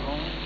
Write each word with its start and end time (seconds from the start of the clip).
home. 0.00 0.45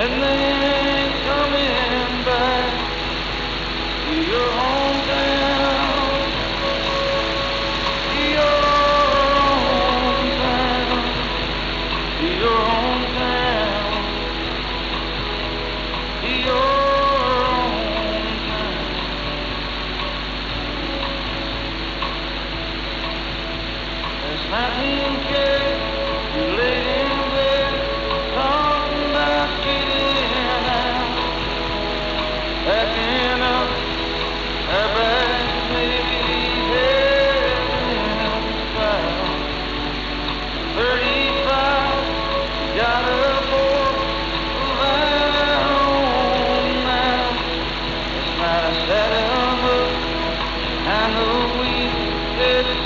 And 0.00 0.22
they 0.22 0.49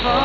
fall. 0.01 0.24